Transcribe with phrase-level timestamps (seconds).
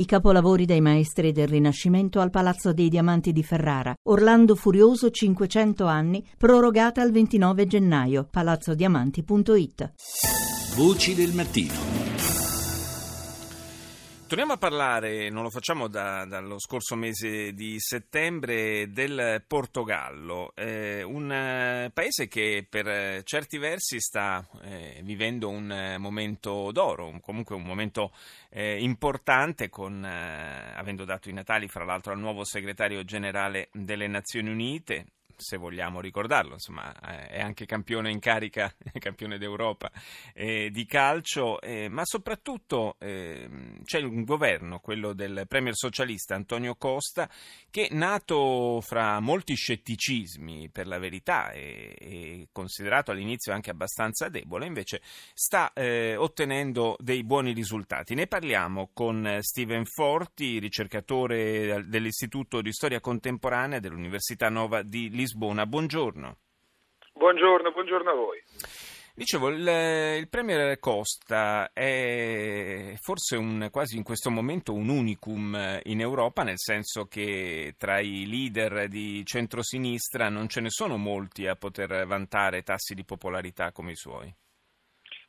[0.00, 3.94] I capolavori dei maestri del Rinascimento al Palazzo dei Diamanti di Ferrara.
[4.04, 8.26] Orlando Furioso 500 anni, prorogata al 29 gennaio.
[8.30, 9.92] palazzodiamanti.it.
[10.74, 12.09] Voci del mattino.
[14.30, 21.02] Torniamo a parlare, non lo facciamo da, dallo scorso mese di settembre, del Portogallo, eh,
[21.02, 27.18] un eh, paese che per eh, certi versi sta eh, vivendo un eh, momento d'oro,
[27.20, 28.12] comunque un momento
[28.50, 34.48] eh, importante, con, avendo dato i natali fra l'altro al nuovo segretario generale delle Nazioni
[34.48, 35.06] Unite,
[35.40, 39.90] se vogliamo ricordarlo, insomma eh, è anche campione in carica, campione d'Europa
[40.34, 46.74] eh, di calcio, eh, ma soprattutto ehm, c'è un governo, quello del premier socialista Antonio
[46.76, 47.28] Costa,
[47.70, 54.66] che nato fra molti scetticismi per la verità e, e considerato all'inizio anche abbastanza debole,
[54.66, 55.00] invece
[55.34, 58.14] sta eh, ottenendo dei buoni risultati.
[58.14, 65.64] Ne parliamo con Steven Forti, ricercatore dell'Istituto di Storia Contemporanea dell'Università Nova di Lisbona Lisbona.
[65.64, 66.36] Buongiorno.
[67.12, 68.42] Buongiorno, buongiorno a voi.
[69.14, 69.66] Dicevo, il,
[70.18, 76.58] il, Premier Costa è forse un, quasi in questo momento un unicum in Europa, nel
[76.58, 82.62] senso che tra i leader di centrosinistra non ce ne sono molti a poter vantare
[82.62, 84.34] tassi di popolarità come i suoi.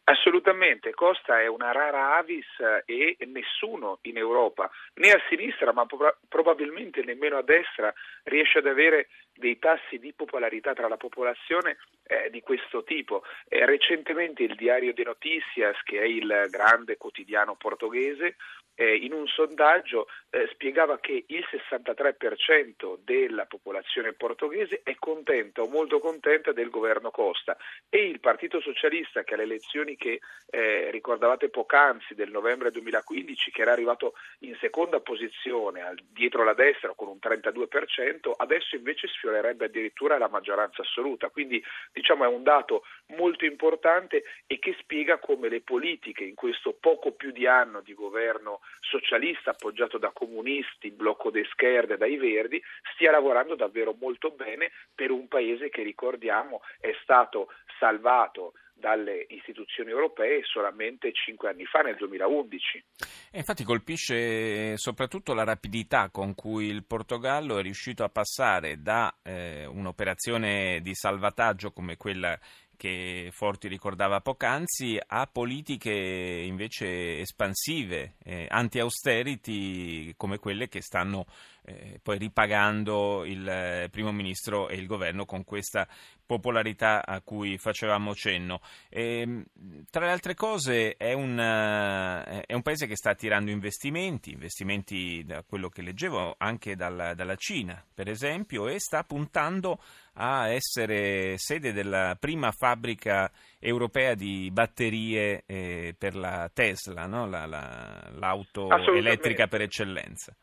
[0.03, 2.47] Assolutamente, Costa è una rara avis
[2.85, 5.85] e nessuno in Europa, né a sinistra ma
[6.27, 7.93] probabilmente nemmeno a destra,
[8.23, 13.23] riesce ad avere dei tassi di popolarità tra la popolazione eh, di questo tipo.
[13.47, 18.36] Eh, recentemente il Diario de Noticias, che è il grande quotidiano portoghese,
[18.81, 25.67] eh, in un sondaggio eh, spiegava che il 63% della popolazione portoghese è contenta o
[25.67, 27.55] molto contenta del governo Costa.
[27.89, 33.61] E il Partito Socialista che alle elezioni che eh, ricordavate poc'anzi del novembre 2015 che
[33.61, 39.65] era arrivato in seconda posizione al, dietro la destra con un 32% adesso invece sfiorerebbe
[39.65, 41.29] addirittura la maggioranza assoluta.
[41.29, 42.83] Quindi diciamo è un dato
[43.17, 47.93] molto importante e che spiega come le politiche in questo poco più di anno di
[47.93, 52.61] governo socialista appoggiato da comunisti, blocco de scherde, dai verdi,
[52.93, 57.49] stia lavorando davvero molto bene per un paese che ricordiamo è stato
[57.80, 62.83] salvato dalle istituzioni europee solamente cinque anni fa, nel 2011.
[63.32, 69.15] E infatti colpisce soprattutto la rapidità con cui il Portogallo è riuscito a passare da
[69.23, 72.38] eh, un'operazione di salvataggio come quella
[72.81, 81.27] che Forti ricordava poc'anzi, a politiche invece espansive, eh, anti-austerity come quelle che stanno
[81.64, 85.88] eh, poi ripagando il eh, primo ministro e il governo con questa
[86.26, 88.61] popolarità a cui facevamo cenno.
[88.89, 89.45] E, ehm,
[89.89, 95.23] tra le altre cose è un, uh, è un, paese che sta attirando investimenti, investimenti
[95.26, 99.80] da quello che leggevo anche dalla, dalla Cina per esempio, e sta puntando
[100.14, 107.27] a essere sede della prima fabbrica europea di batterie eh, per la Tesla, no?
[107.27, 110.36] la, la, l'auto elettrica per eccellenza.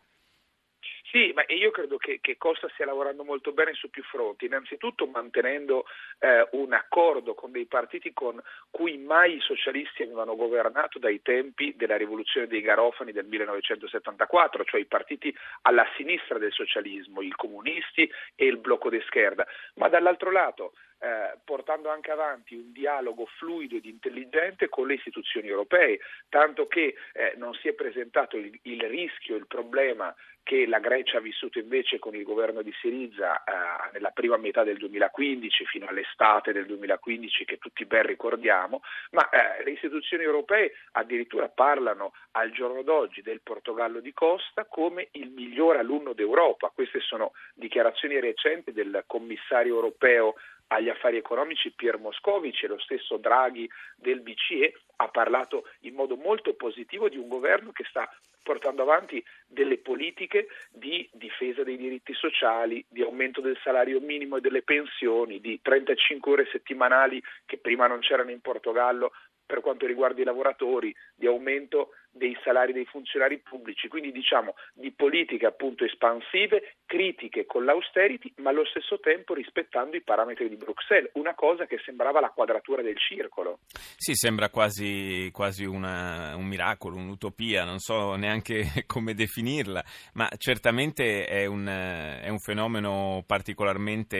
[1.11, 5.07] Sì, ma io credo che, che, Costa stia lavorando molto bene su più fronti, innanzitutto
[5.07, 5.87] mantenendo
[6.19, 8.39] eh, un accordo con dei partiti con
[8.71, 14.81] cui mai i socialisti avevano governato dai tempi della rivoluzione dei garofani del 1974, cioè
[14.81, 19.47] i partiti alla sinistra del socialismo, i comunisti e il blocco de scherda,
[19.77, 25.48] ma dall'altro lato eh, portando anche avanti un dialogo fluido ed intelligente con le istituzioni
[25.48, 30.14] europee, tanto che eh, non si è presentato il, il, rischio, il problema
[30.48, 34.64] che la Grecia ha vissuto invece con il governo di Siriza eh, nella prima metà
[34.64, 38.80] del 2015 fino all'estate del 2015 che tutti ben ricordiamo,
[39.10, 45.09] ma eh, le istituzioni europee addirittura parlano al giorno d'oggi del Portogallo di Costa come
[45.12, 46.72] il miglior alunno d'Europa.
[46.75, 50.34] Queste sono dichiarazioni recenti del commissario europeo
[50.69, 56.17] agli affari economici Pier Moscovici e lo stesso Draghi del BCE ha parlato in modo
[56.17, 58.09] molto positivo di un governo che sta
[58.43, 64.41] portando avanti delle politiche di difesa dei diritti sociali, di aumento del salario minimo e
[64.41, 69.13] delle pensioni, di 35 ore settimanali che prima non c'erano in Portogallo
[69.45, 74.92] per quanto riguarda i lavoratori, di aumento dei salari dei funzionari pubblici, quindi diciamo di
[74.92, 81.10] politiche appunto espansive, critiche con l'austerity, ma allo stesso tempo rispettando i parametri di Bruxelles,
[81.15, 83.60] una cosa che sembrava la quadratura del circolo.
[83.97, 89.82] Sì, sembra quasi, quasi una, un miracolo, un'utopia, non so neanche come definirla,
[90.15, 94.16] ma certamente è un, è un fenomeno particolarmente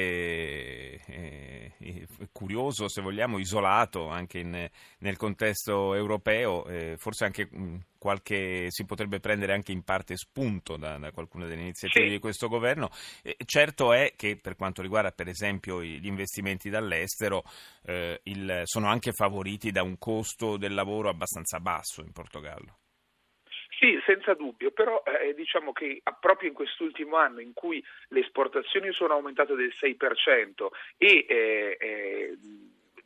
[1.07, 1.73] eh,
[2.33, 4.69] curioso, se vogliamo, isolato anche in,
[4.99, 7.49] nel contesto europeo, eh, forse anche
[7.99, 12.13] qualche, si potrebbe prendere anche in parte spunto da, da qualcuna delle iniziative Sì.
[12.13, 12.89] di questo governo.
[13.23, 17.43] Eh, certo è che per quanto riguarda per esempio gli investimenti dall'estero
[17.85, 22.79] eh, il- sono anche favoriti da un costo del lavoro abbastanza basso in Portogallo.
[23.79, 28.93] Sì, senza dubbio, però eh, diciamo che proprio in quest'ultimo anno in cui le esportazioni
[28.93, 32.37] sono aumentate del 6% e eh, eh,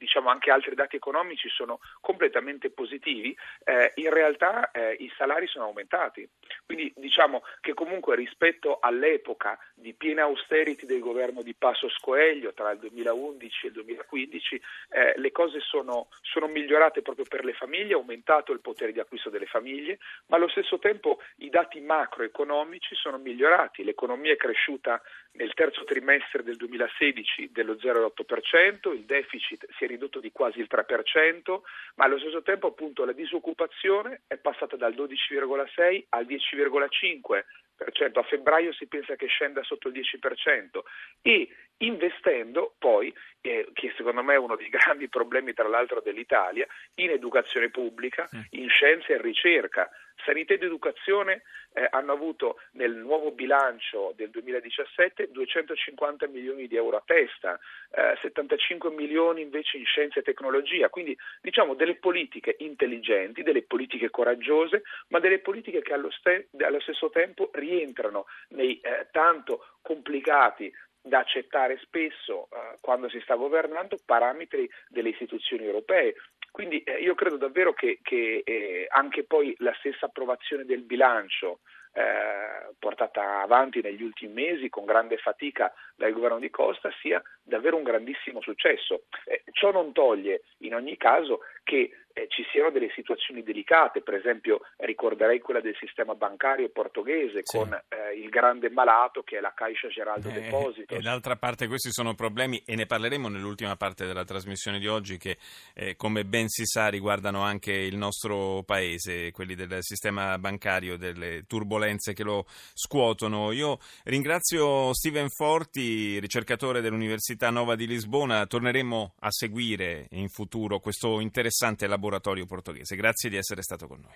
[0.03, 5.67] diciamo anche altri dati economici sono completamente positivi, eh, in realtà eh, i salari sono
[5.67, 6.29] aumentati.
[6.67, 12.73] Quindi diciamo che comunque rispetto all'epoca di piena austerity del governo di Passos Coelho tra
[12.73, 17.93] il 2011 e il 2015, eh, le cose sono, sono migliorate proprio per le famiglie,
[17.93, 22.97] è aumentato il potere di acquisto delle famiglie, ma allo stesso tempo i dati macroeconomici
[22.97, 23.85] sono migliorati.
[23.85, 25.01] L'economia è cresciuta
[25.33, 30.69] nel terzo trimestre del 2016 dello 0,8%, il deficit si è ridotto di quasi il
[30.71, 31.61] 3%,
[31.97, 38.19] ma allo stesso tempo appunto la disoccupazione è passata dal 12,6 al 10,5%.
[38.19, 40.81] A febbraio si pensa che scenda sotto il 10%
[41.23, 41.49] e
[41.83, 47.11] investendo poi, eh, che secondo me è uno dei grandi problemi tra l'altro dell'Italia, in
[47.11, 49.91] educazione pubblica, in scienza e ricerca.
[50.25, 51.43] Sanità ed educazione
[51.73, 57.59] eh, hanno avuto nel nuovo bilancio del 2017 250 milioni di euro a testa,
[57.91, 64.11] eh, 75 milioni invece in scienza e tecnologia, quindi diciamo delle politiche intelligenti, delle politiche
[64.11, 70.73] coraggiose, ma delle politiche che allo, ste- allo stesso tempo rientrano nei eh, tanto complicati
[71.13, 76.15] da accettare spesso eh, quando si sta governando parametri delle istituzioni europee.
[76.51, 81.61] Quindi eh, io credo davvero che, che eh, anche poi la stessa approvazione del bilancio
[81.93, 82.62] eh,
[83.03, 87.83] portata avanti negli ultimi mesi con grande fatica dal governo di Costa sia davvero un
[87.83, 89.05] grandissimo successo.
[89.25, 94.15] Eh, ciò non toglie in ogni caso che eh, ci siano delle situazioni delicate, per
[94.15, 97.57] esempio ricorderei quella del sistema bancario portoghese Sì.
[97.57, 100.95] con eh, il grande malato che è la Caixa Geraldo Eh, Deposito.
[100.95, 105.17] E d'altra parte questi sono problemi, e ne parleremo nell'ultima parte della trasmissione di oggi,
[105.19, 105.39] che
[105.75, 111.45] eh, come ben si sa riguardano anche il nostro paese, quelli del sistema bancario, delle
[111.47, 112.45] turbulenze che lo
[112.93, 113.53] scuotono.
[113.53, 118.45] Io ringrazio Steven Forti, ricercatore dell'Università Nova di Lisbona.
[118.45, 122.95] Torneremo a seguire in futuro questo interessante laboratorio portoghese.
[122.95, 124.11] Grazie di essere stato con noi.